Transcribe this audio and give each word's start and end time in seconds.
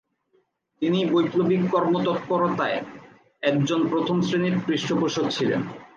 তিনি 0.81 0.99
বৈপ্লবিক 1.05 1.61
কর্মতৎপরতার 1.71 2.73
একজন 3.43 3.79
প্রথম 3.87 4.17
শ্রেণীর 4.21 4.55
পৃষ্ঠপোষক 4.65 5.25
ছিলেন। 5.29 5.61